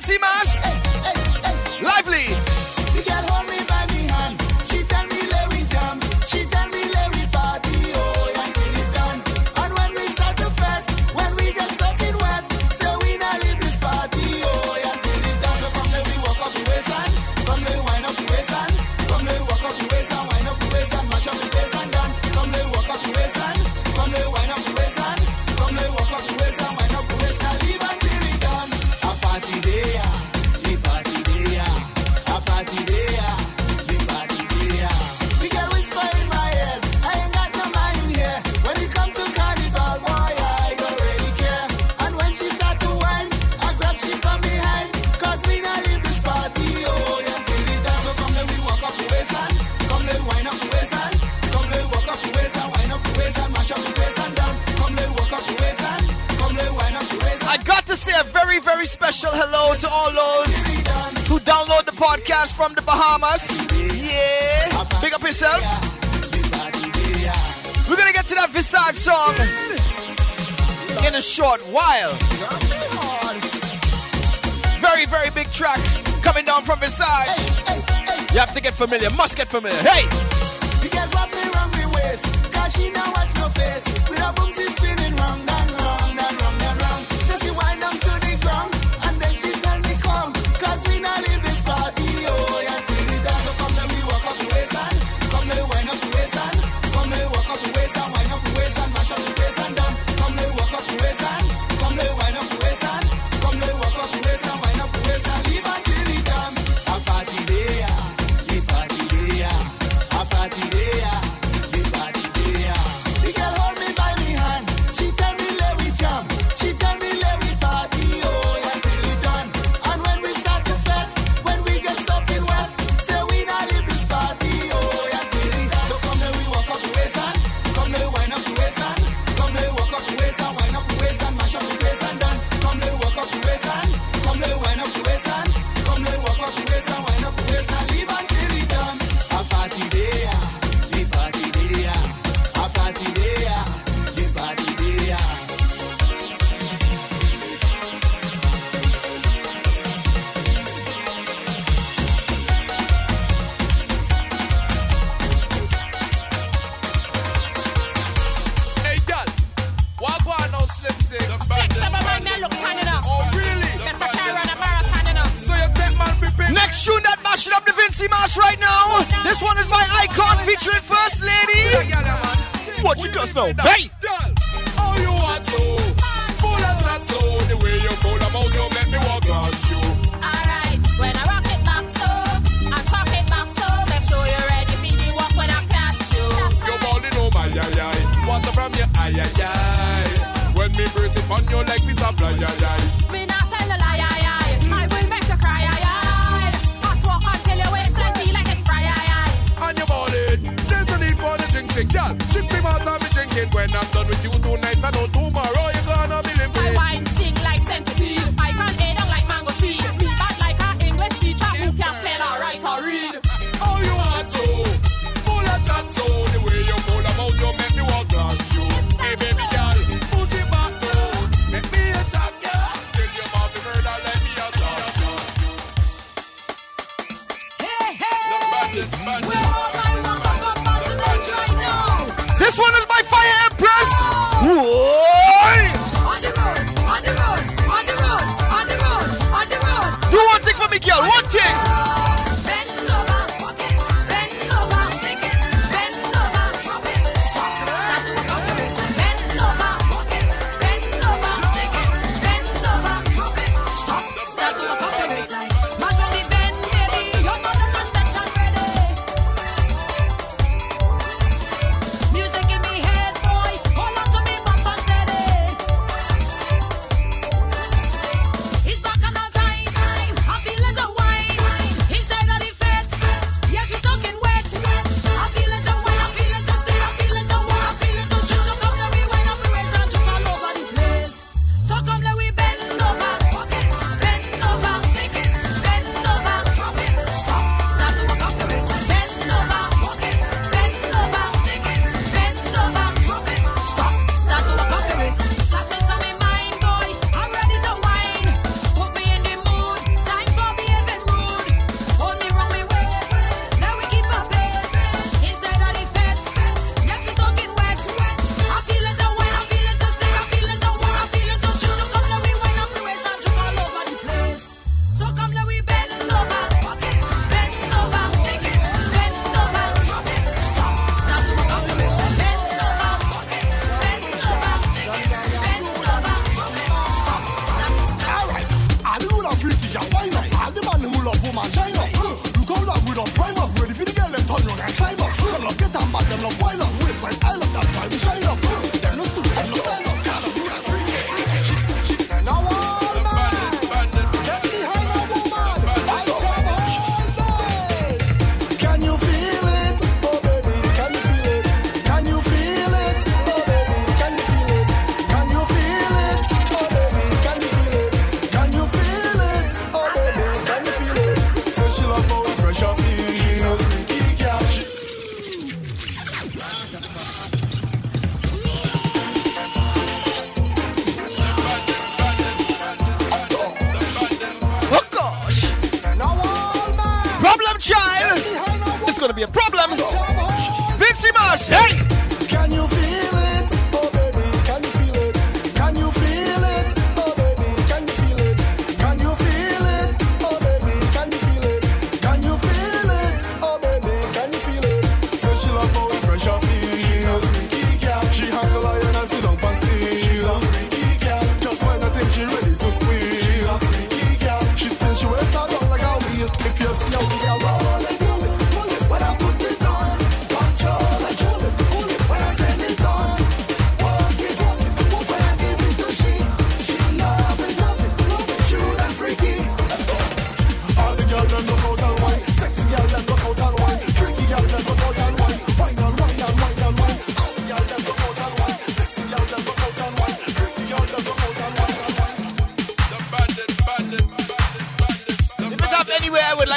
[0.00, 0.59] encima.
[79.50, 79.82] Get familiar.
[79.82, 80.09] Hey!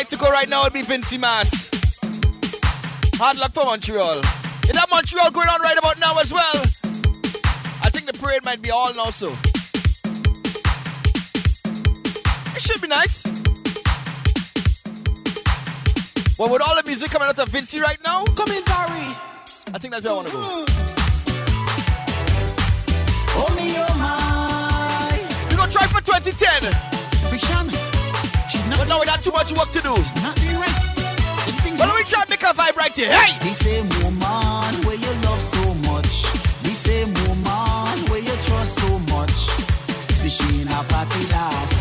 [0.03, 1.69] like to go right now would be Vincy Mas.
[3.15, 4.19] Hard luck for Montreal.
[4.19, 6.55] Is that Montreal going on right about now as well?
[7.81, 9.31] I think the parade might be all now, so.
[12.53, 13.23] It should be nice.
[16.37, 19.07] Well, with all the music coming out of Vincy right now, come in, Barry.
[19.73, 20.65] I think that's where I want to go.
[23.39, 25.47] Oh, me, oh, my.
[25.49, 26.73] We're going to try for 2010.
[27.31, 27.82] Vision.
[28.77, 29.93] But now we got too much work to do.
[29.93, 30.11] It's.
[31.79, 33.11] Well, let me try and make a vibe right here.
[33.11, 33.37] Hey!
[33.39, 36.23] The same woman where you love so much.
[36.63, 39.35] The same woman where you trust so much.
[40.13, 41.72] See, she in a party last.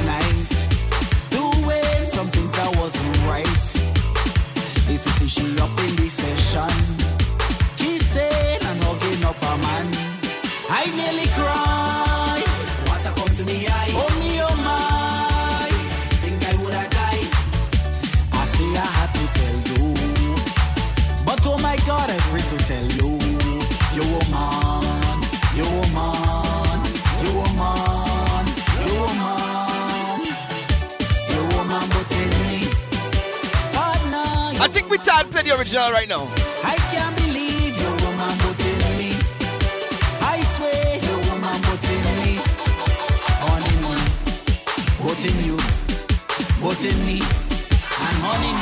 [35.71, 36.27] right now.
[36.65, 38.35] I can't believe your woman
[38.99, 39.15] me.
[40.21, 41.63] I swear your woman
[42.19, 42.33] me.
[45.47, 45.57] You.
[47.07, 47.23] Me.
[48.07, 48.17] And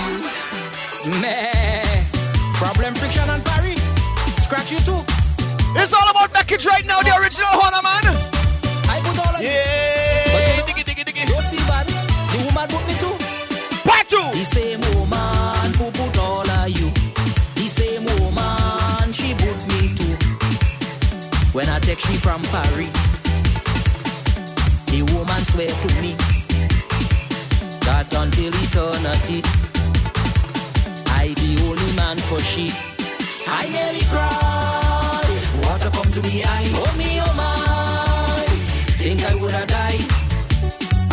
[0.04, 1.20] you.
[1.22, 2.04] Meh.
[2.52, 3.76] Problem, friction, and parry.
[4.42, 5.00] Scratch you too.
[5.80, 7.00] It's all about package right now.
[7.00, 7.29] The original.
[22.00, 22.90] poetry from Paris.
[24.86, 26.14] The woman swear to me
[27.84, 29.42] that until eternity,
[31.06, 32.72] I be only man for she.
[33.46, 35.24] I nearly cry.
[35.62, 36.70] Water come to me eye.
[36.74, 38.46] Oh me, oh my.
[38.98, 40.00] Think I woulda die.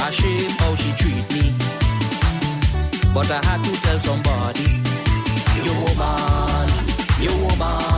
[0.07, 1.53] Ashamed how she treat me.
[3.13, 4.69] But I had to tell somebody.
[5.63, 6.69] You woman,
[7.19, 7.96] you woman.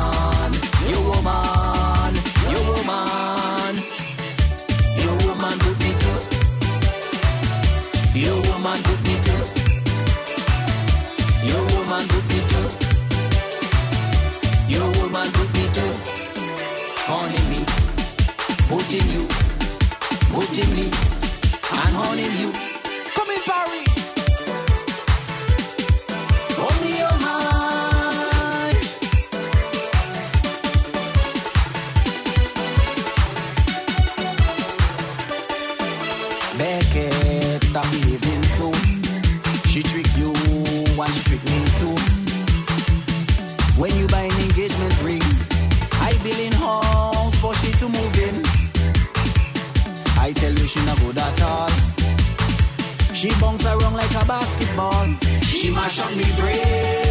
[55.59, 57.08] She my Sean me Bridge.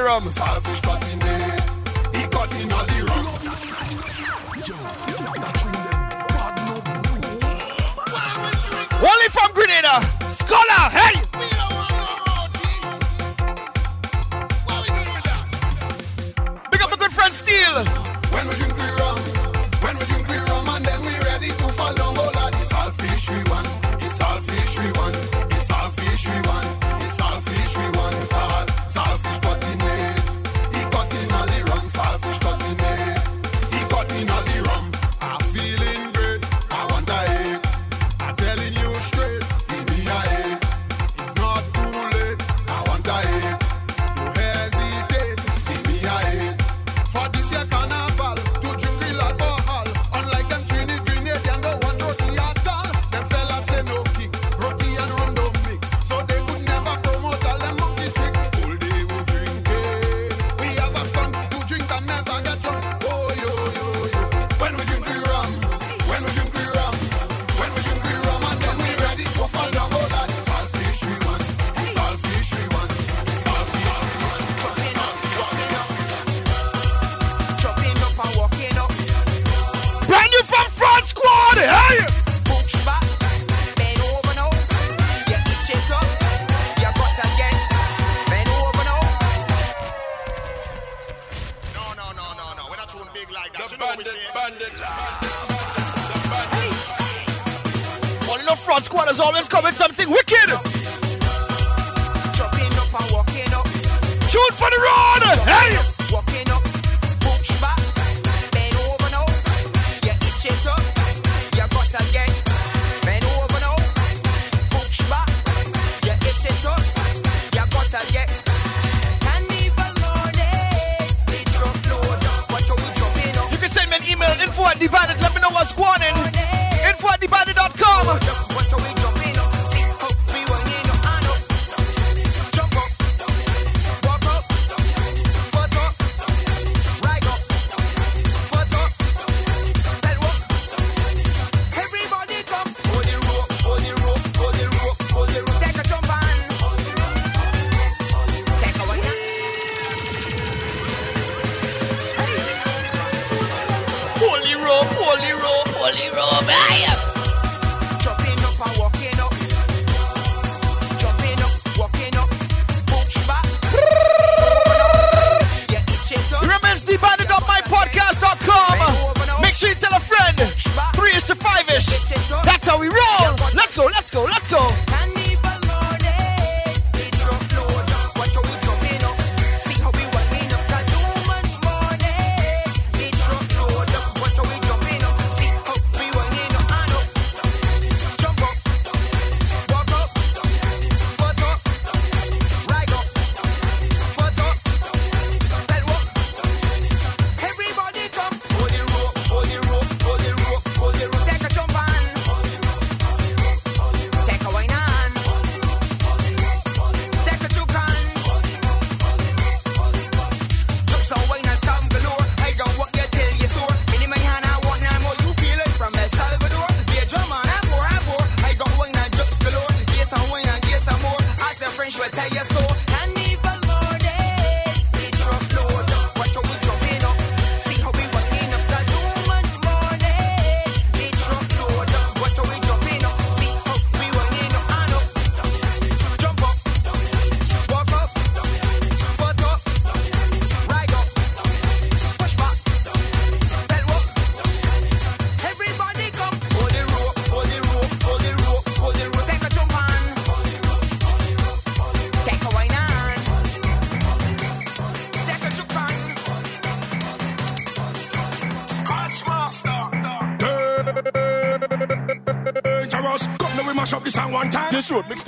[0.00, 0.59] The rum.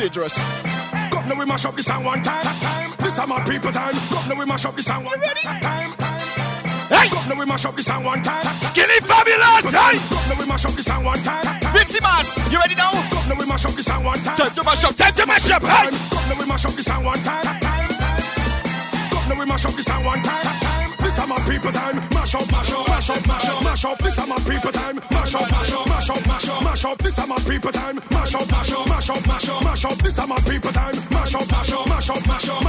[0.02, 0.34] dangerous.
[1.12, 2.42] Come now we mash up this song one time.
[2.42, 2.90] time.
[2.98, 3.94] This time my people time.
[4.10, 5.94] Come now we mash up this song one time.
[6.90, 7.08] Hey!
[7.08, 8.42] Come now we mash up this song one time.
[8.66, 9.70] Skinny fabulous.
[9.70, 9.98] Hey!
[10.10, 11.44] Come now we mash up this song one time.
[11.70, 12.90] Vincy man, you ready now?
[13.14, 14.36] Come now we mash up this song one time.
[14.36, 14.96] Time to mash up.
[14.96, 15.62] Time to mash up.
[15.62, 15.90] Hey!
[16.10, 17.44] Come now we mash up this song one time.
[19.14, 20.72] Come now we mash up this song one time.
[21.02, 21.96] This time, my people time.
[22.14, 23.98] Mash up, mash up, mash up, mash up, mash up.
[23.98, 24.96] This time, my people time.
[25.10, 26.98] Mash up, mash up, mash up, mash up, mash up.
[26.98, 27.96] This time, my people time.
[28.10, 29.26] Mash up, mash up, mash up,
[29.82, 30.94] Mash up, this is my people time.
[31.10, 32.61] Mash up, mash up, mash up, mash up.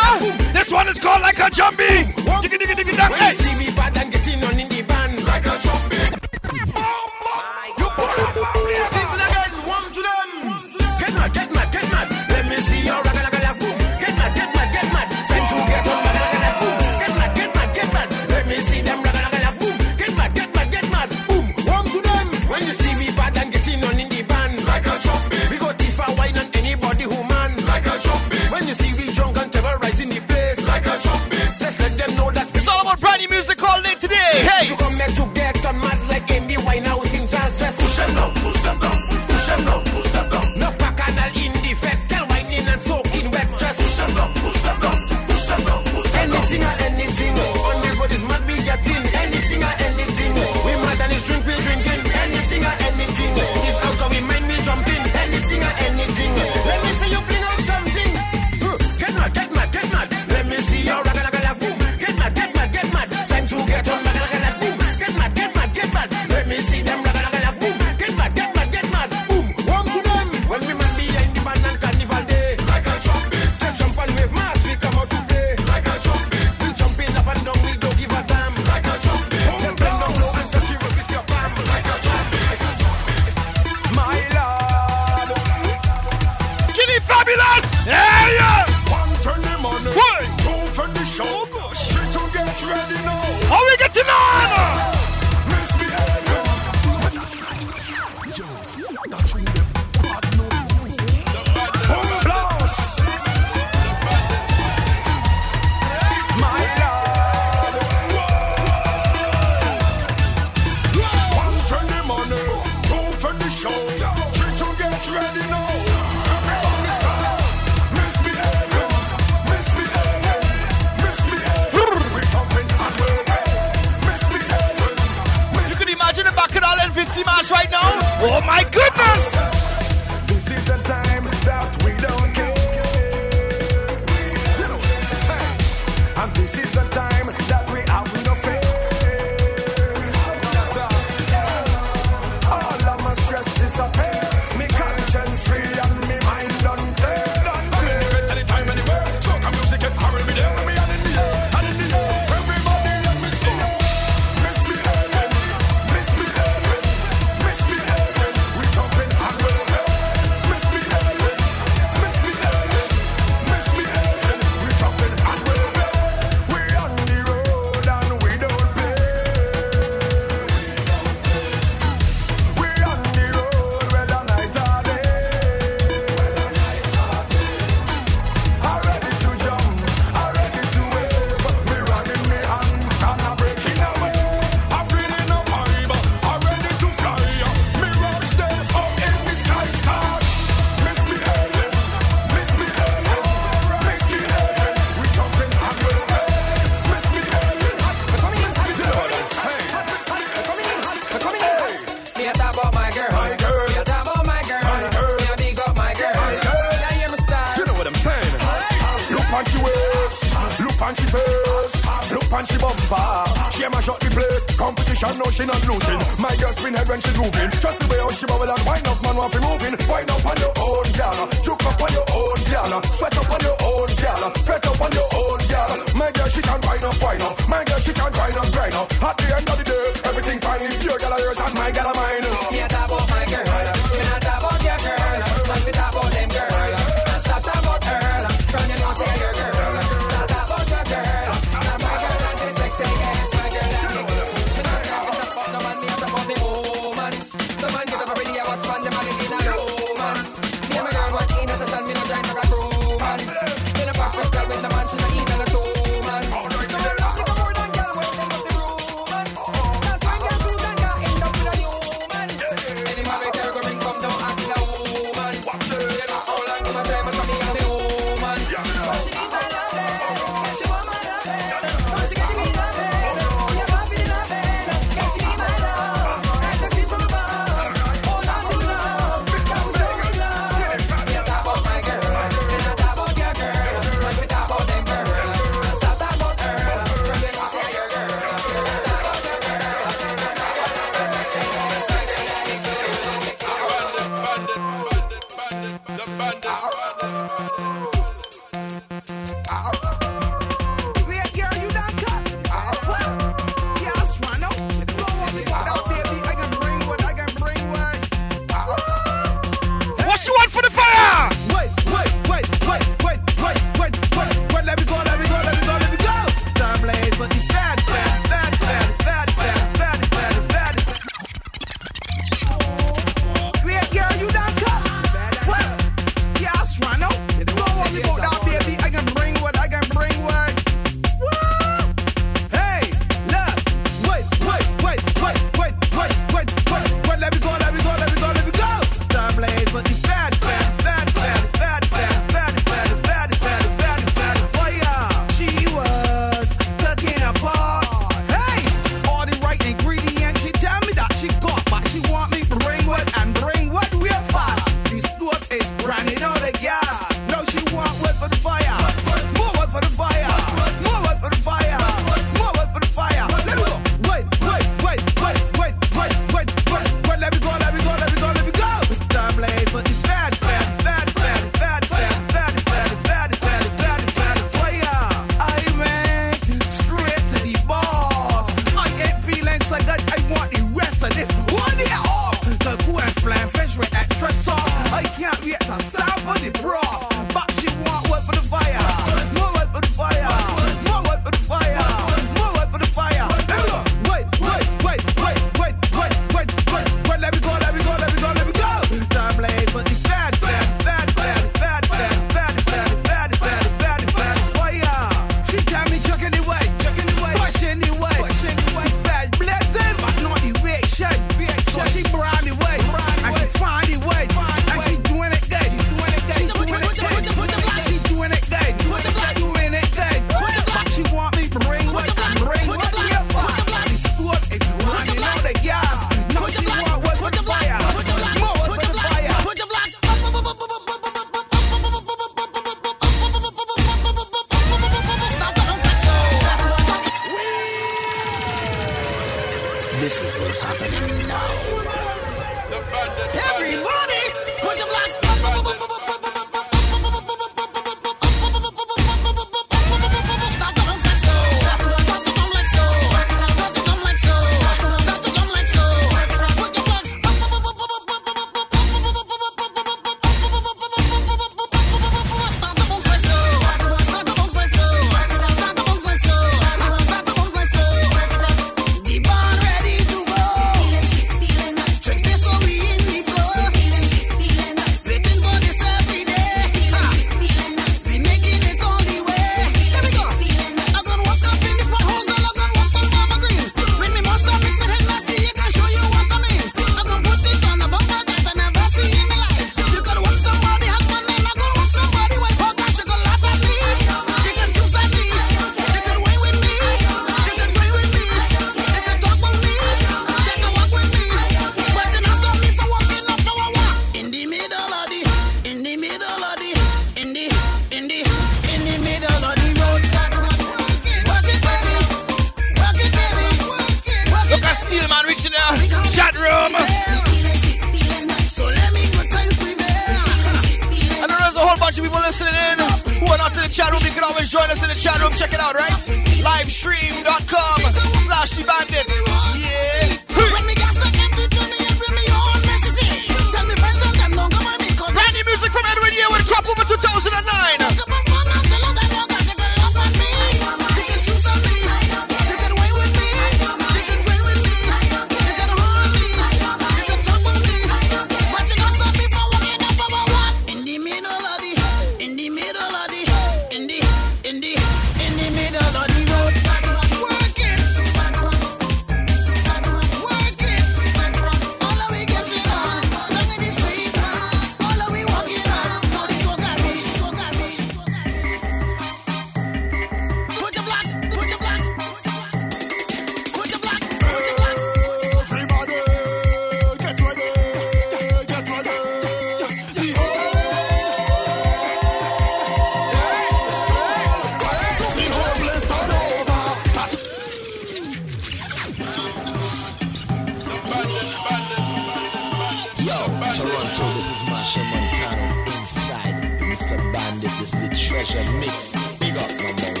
[598.11, 598.91] treasure mix.
[599.19, 600.00] Big up, number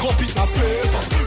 [0.00, 1.19] copy that space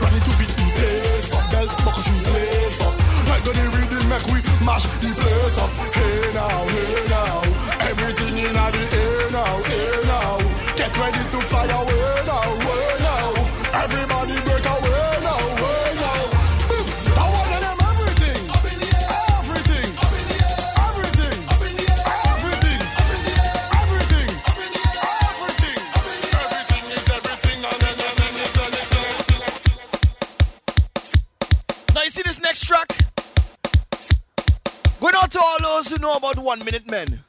[36.54, 37.24] one minute men.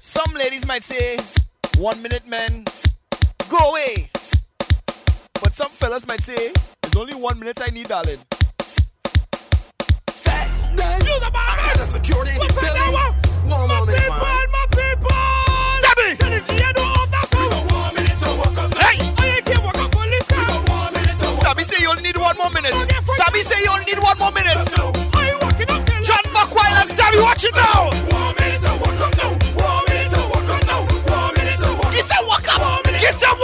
[0.00, 1.16] Some ladies might say,
[1.78, 2.64] one minute men,
[3.48, 4.10] go away.
[5.40, 6.50] But some fellas might say,
[6.82, 8.18] it's only one minute I need, darling.
[10.10, 12.92] Set, then, you the I got the security in the building.
[13.54, 14.46] One my up people, man.
[14.56, 15.22] my people.
[15.78, 16.18] Stop it.
[16.18, 16.32] Tell
[21.40, 22.74] Sabi say you only need one more minute.
[23.16, 24.95] Sabi say you only need one more minute.
[27.26, 27.90] Watch it now.
[27.90, 29.30] One minute to walk up now.
[29.58, 30.86] One minute to walk up now.
[31.10, 32.26] One minute to walk up.
[32.28, 33.35] Walk up.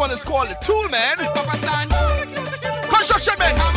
[0.00, 1.18] one is called the Tool Man.
[2.88, 3.69] Construction Man.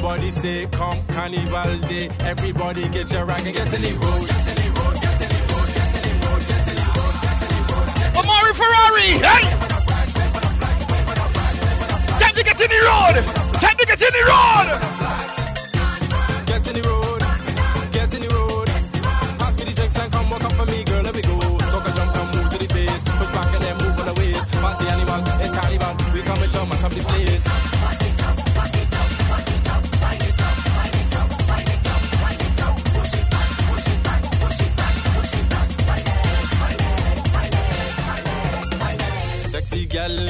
[0.00, 2.08] Everybody say, come Carnival Day.
[2.20, 4.30] Everybody get your rag and get in the road.
[8.16, 9.42] Amari Ferrari, hey!
[12.20, 13.24] Time to get in the road!
[13.60, 14.87] Time to get in the road!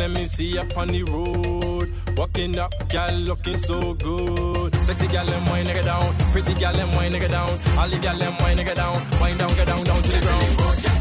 [0.08, 1.92] let me see up on the road.
[2.16, 4.74] Walking up, gal looking so good.
[4.76, 6.14] Sexy gal, them wine nigga down.
[6.32, 7.50] Pretty gal, them wine nigga down.
[7.78, 9.02] All the gal, them wine nigga down.
[9.20, 10.97] Wine down, get down, down to the ground.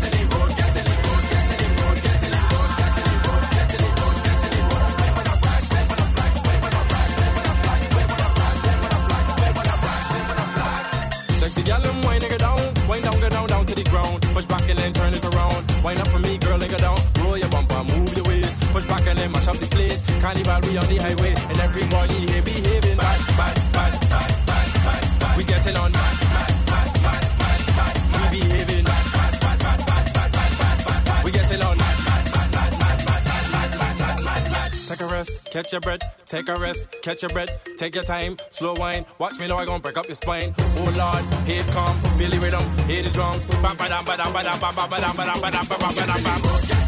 [20.78, 25.38] on the highway and everybody here behaving bad, bad, bad, bad, bad, bad, bad.
[25.38, 28.32] We getting on bad, bad, bad, bad, bad, bad.
[28.32, 31.26] We behaving bad, bad, bad, bad, bad, bad, bad, bad, bad, bad.
[31.26, 34.72] We getting on bad, bad, bad, bad, bad, bad, bad, bad, bad, bad, bad.
[34.88, 38.38] Take a rest, catch your breath, take a rest, catch your breath, take your time,
[38.52, 39.06] slow wine.
[39.18, 40.54] Watch me now, I gon' break up your spine.
[40.60, 44.34] Oh Lord, here it come, Billy rhythm, hear the drums, bam, bam bam bam bam
[44.34, 45.32] bam bam bam bam bam bam bam.
[45.32, 46.87] dam, ba, dam, ba, ba, ba, ba, ba, ba.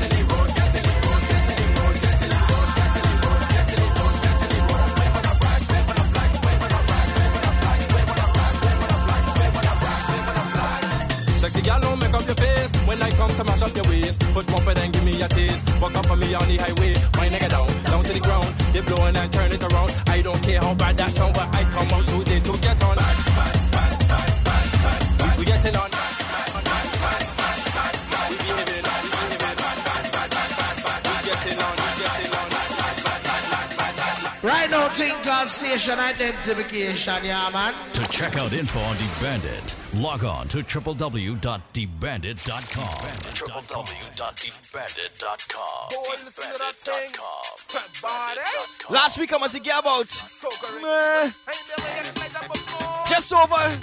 [12.19, 15.03] Up your face When I come to mash up your waist Push bumper then give
[15.03, 18.13] me a taste Walk up for me on the highway My nigga down, down to
[18.13, 21.33] the ground They blowing and turn it around I don't care how bad that sound
[21.33, 22.97] But I come out today to get on
[25.23, 26.59] We, we getting on We
[28.35, 29.07] behaving, we
[29.39, 29.63] behaving
[31.07, 32.49] We getting on, we getting on
[34.41, 37.73] Right now, think on station identification, yeah, man.
[37.93, 43.49] To check out info on DeBandit, log on to www.debandit.com.
[43.49, 45.89] www.debandit.com.
[47.67, 48.93] Debandit.com.
[48.93, 50.21] Last week I must get about
[50.81, 51.31] meh,
[53.09, 53.77] just over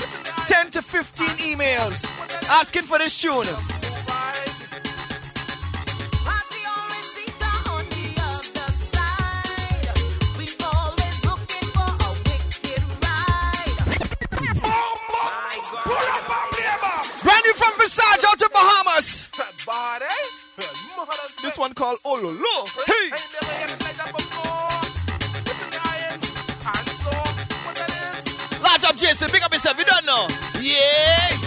[0.46, 2.04] 10 to 15 emails
[2.48, 3.46] asking for this tune.
[19.66, 21.36] Bahamas.
[21.42, 22.68] This one called Ololo.
[22.86, 23.10] Hey!
[28.62, 30.28] Large up Jason, big up yourself, you don't know.
[30.60, 31.45] Yeah!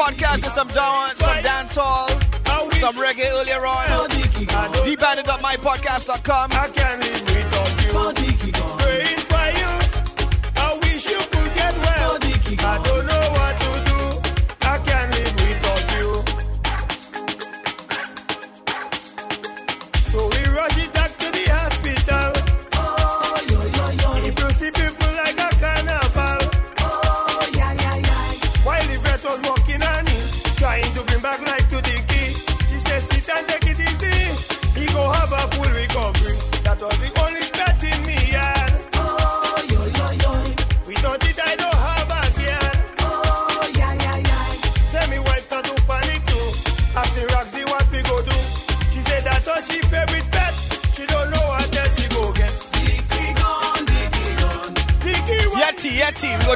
[0.00, 2.08] podcast with some dance, some dancehall,
[2.80, 4.08] some reggae earlier on.
[4.86, 6.50] Debanded up mypodcast.com.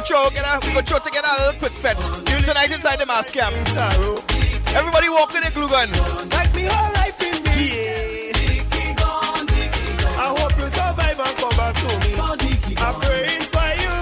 [0.05, 1.97] throw together, we go throw together a little quick fetch.
[2.45, 3.55] Tonight inside the mask camp.
[4.75, 5.89] Everybody walk with a glue gun.
[6.29, 7.73] Like me whole life in me.
[7.73, 8.05] Yeah.
[10.17, 12.13] I hope you survive and come back to me.
[12.77, 13.95] I'm praying for you.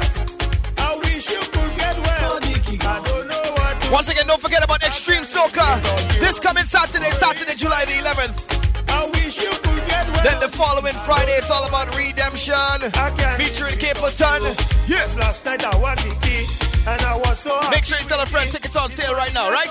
[0.78, 2.40] I wish you could get well.
[2.42, 3.92] I don't know what.
[3.92, 5.82] Once again, don't forget about Extreme Soca.
[6.20, 8.53] This coming Saturday, Saturday, July the 11th.
[10.24, 12.56] Then the following Friday, it's all about redemption.
[13.36, 14.40] Featuring Capleton.
[14.88, 15.18] Yes.
[15.18, 16.48] Last night I won the key.
[16.88, 19.50] And I was so Make sure you tell a friend tickets on sale right now,
[19.50, 19.68] right?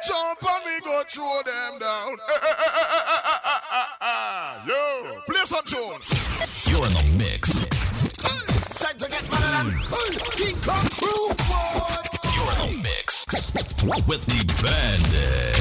[0.07, 2.17] jump and we go throw them down.
[4.67, 6.09] Yo, play some tunes.
[6.69, 7.59] You're in the mix.
[8.79, 9.73] Time to get mad at
[10.37, 12.08] King Kong Crew, boy
[14.07, 15.55] with the bandit.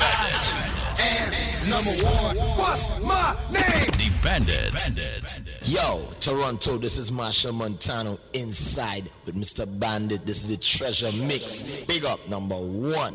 [0.00, 0.54] bandit.
[0.98, 3.62] And, number one, what's my name?
[3.92, 4.72] The bandit.
[4.72, 5.22] bandit.
[5.22, 5.68] bandit.
[5.68, 9.66] Yo, Toronto, this is Machel Montano inside with Mr.
[9.78, 10.26] Bandit.
[10.26, 11.62] This is the treasure mix.
[11.86, 13.14] Big up, number one.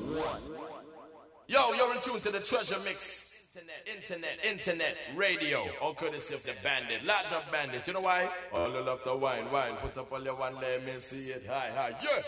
[1.47, 3.27] Yo, you're in tune to the treasure mix.
[3.53, 5.67] Internet, internet, internet, radio.
[5.81, 7.85] All courtesy of the bandit, large of bandit.
[7.85, 8.29] You know why?
[8.53, 9.73] All the love to wine, wine.
[9.81, 11.45] Put up all your one, let me see it.
[11.49, 12.21] Hi, hi, yeah.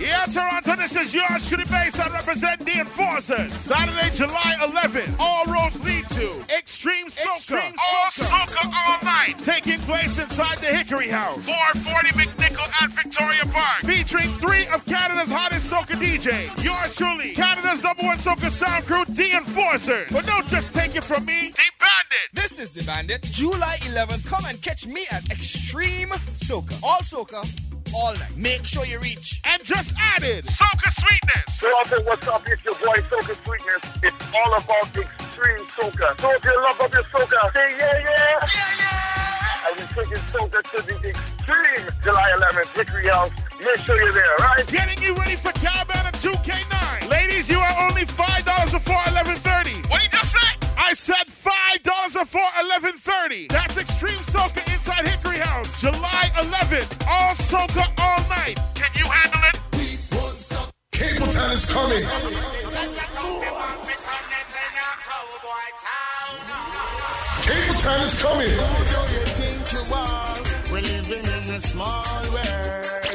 [0.00, 1.98] Yeah, Toronto, this is yours to the base.
[1.98, 3.52] I represent the enforcers.
[3.54, 5.16] Saturday, July 11th.
[5.18, 7.34] All roads lead to Extreme Soca.
[7.34, 8.46] Extreme all Soca.
[8.46, 9.34] Soca all night.
[9.42, 11.44] Taking place inside the Hickory House.
[11.44, 13.80] 440 McNichol at Victoria Park.
[13.82, 16.62] Featuring three of Canada's hottest Soca DJs.
[16.62, 20.12] Yours truly, Canada's number one Soca sound crew, The Enforcers.
[20.12, 22.28] But don't just take it from me, The Bandit.
[22.34, 23.22] This is the Bandit.
[23.22, 24.24] July 11th.
[24.26, 26.80] Come and catch me at Extreme Soca.
[26.84, 27.42] All Soca,
[27.94, 28.36] all night.
[28.36, 29.40] Make sure you reach.
[29.44, 31.60] And just added Soca Sweetness.
[31.60, 32.42] Toronto, what's up?
[32.46, 34.02] It's your boy Soca Sweetness.
[34.02, 36.20] It's all about extreme soca.
[36.20, 38.38] So if you love up your soca, say yeah, yeah.
[38.42, 39.68] Yeah, yeah.
[39.68, 43.30] And we're taking soca to the extreme July 11th, Hickory House.
[43.60, 44.66] Make sure you're there, right?
[44.66, 47.10] Getting you ready for Cabana 2K9.
[47.10, 49.88] Ladies, you are only $5 before 1130.
[49.88, 50.57] What did you just say?
[50.80, 51.82] I said $5
[52.14, 53.48] before 1130.
[53.48, 55.80] That's Extreme Soca inside Hickory House.
[55.80, 57.06] July 11th.
[57.08, 58.56] All Soca all night.
[58.74, 59.58] Can you handle it?
[60.92, 62.04] Capleton is coming.
[67.42, 68.54] Capleton is coming.
[70.70, 73.07] We're living in a small world.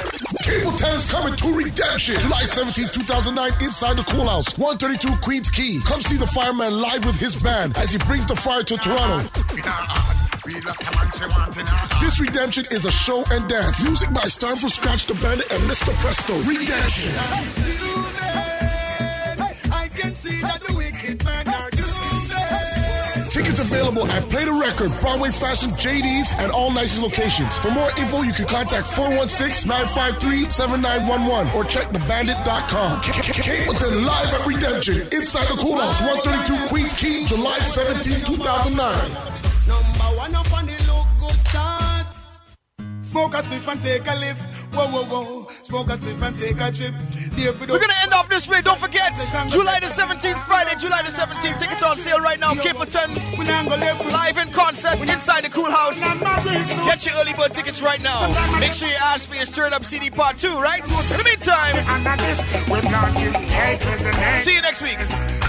[0.54, 2.20] Capleton is coming to Redemption.
[2.20, 5.80] July 17, 2009, inside the Cool Haus, 132 Queens Quay.
[5.86, 9.28] Come see the fireman live with his band as he brings the fire to Toronto.
[12.00, 13.84] This Redemption is a show and dance.
[13.84, 15.92] Music by Start from Scratch the band, and Mr.
[16.02, 16.38] Presto.
[16.44, 17.12] Redemption.
[19.72, 21.20] I can see that the wicked
[23.74, 27.58] available at Play De Record, Broadway Fashion, JD's, and all nicest locations.
[27.58, 33.02] For more info, you can contact 416-953-7911 or check thebandit.com.
[33.02, 39.12] Capleton live at Redemption inside the Cool Haus, 132 Queens Quay, July 17, 2009.
[39.66, 40.74] Number one up on the
[41.20, 42.06] good chart.
[43.02, 44.53] Smoke a spliff and take a lift.
[44.74, 45.48] Whoa, whoa, whoa.
[45.62, 46.94] Smoke a spliff and take a trip.
[47.70, 48.62] We're gonna end off this way.
[48.62, 49.12] Don't forget,
[49.50, 51.60] July the 17th, Friday, July the 17th.
[51.60, 52.54] Tickets on sale right now.
[52.54, 53.38] Capleton
[54.12, 55.96] live in concert inside the Cool Haus.
[56.86, 58.28] Get your early bird tickets right now.
[58.60, 60.82] Make sure you ask for your Stirred Up CD Part 2, right?
[60.82, 61.76] In the meantime,
[64.44, 64.98] see you next week.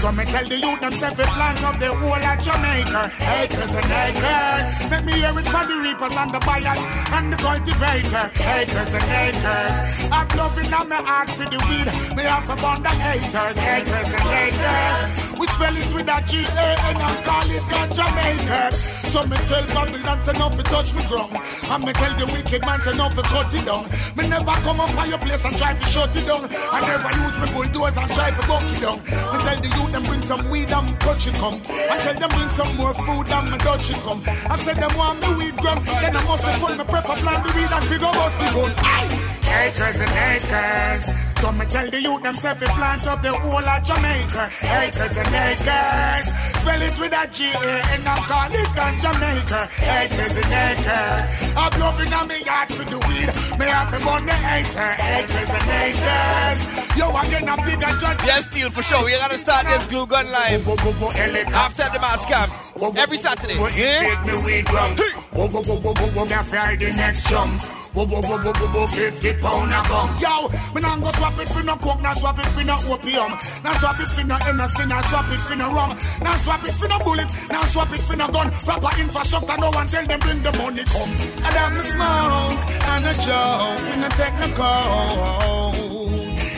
[0.01, 3.01] So me tell the youth themselves it plant up the whole of Jamaica.
[3.39, 4.91] Acres and acres.
[4.91, 6.81] Let me hear it from the reapers and the buyers
[7.15, 8.25] and the cultivator.
[8.35, 9.75] Acres and acres.
[10.11, 11.87] I'm loving on my heart for the weed.
[12.15, 13.57] Me have a bond of haters.
[13.57, 15.39] Acres and acres.
[15.39, 19.04] We spell it with a G-A and call it ganja maker.
[19.15, 21.31] So me tell Babylon say no fi touch me ground.
[21.71, 23.87] And me tell the wicked man say no fi cut it down.
[24.19, 26.43] Me never come up on your place and try to shut it down.
[26.51, 28.99] I never use me bulldozer and try to buck it down.
[28.99, 31.61] Me tell the youth them bring some weed and touch it come.
[31.63, 34.19] I tell them bring some more food and me touch it come.
[34.51, 35.79] I said them want me weed gram.
[35.85, 38.73] Then I must have put me prefer plant the weed and figure bust the gun.
[38.83, 39.15] Aye.
[39.63, 41.34] Acres and.
[41.45, 44.49] So me tell the youth themself to plant up the whole of Jamaica.
[44.65, 46.25] Acres and acres.
[46.57, 49.61] Spell it with a G-A and I call it ganja Jamaica.
[49.77, 51.27] Acres and acres.
[51.53, 53.29] I'm loving on me yard for the weed.
[53.61, 54.91] Me have to burn the acre.
[54.97, 56.59] Acres and acres.
[56.97, 58.25] Yo, I again a bigger judge.
[58.25, 59.05] Yes, Steel, for sure.
[59.05, 62.49] We're gonna start this glue gun live after the mask camp
[62.97, 63.53] every Saturday.
[63.77, 64.17] Yeah?
[64.25, 64.97] me weed rum.
[65.29, 67.84] Whoa, whoa, whoa, whoa, whoa, whoa, me fry the next jump.
[67.95, 70.17] Whoa, whoa, whoa, whoa, whoa, whoa, 50 pound a gum.
[70.19, 73.31] Yo, me nah go swap it for no coke, nah swap it for no opium.
[73.63, 75.95] Nah swap it for no Hennessy, nah swap it for no rum.
[76.21, 78.51] Nah swap it for no bullet, nah swap it for no gun.
[78.51, 81.09] Proper infrastructure, no one tell them bring the money come.
[81.55, 82.59] Them the smoke
[82.91, 84.65] and a joke, and a technical.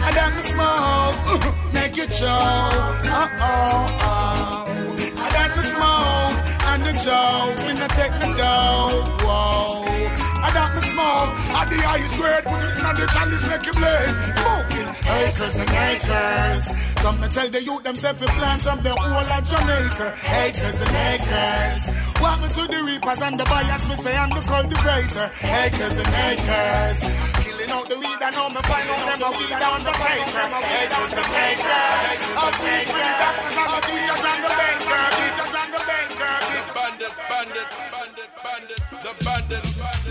[0.02, 3.06] And them the smoke, make you choke.
[3.14, 4.66] Uh oh, oh.
[5.34, 9.16] Them the smoke and the joke, and a technical
[11.18, 11.30] love.
[11.59, 14.13] At the highest grade, put it in the chalice, make you blaze.
[14.38, 14.89] Smoking
[15.22, 16.63] acres and acres.
[17.01, 20.07] Some me tell the youth themselves to plant up the whole of Jamaica.
[20.45, 21.82] Acres and acres.
[22.22, 25.28] Walk me to the reapers and the buyers, me say I'm the cultivator.
[25.41, 26.97] Acres and acres.
[27.45, 30.45] Killing out the weed, I know me find out them a weed on the paper.
[30.82, 32.20] Acres and acres.
[32.38, 36.36] Up weed with the doctors and the teachers and the bankers, Teachers and the banker.
[36.78, 39.65] Bandit, bandit, bandit, bandit, the bandit.
[39.78, 40.07] bandit.